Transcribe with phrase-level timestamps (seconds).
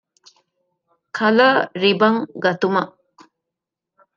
[1.17, 2.93] ކަލަރ ރިބަން ގަތުމަށް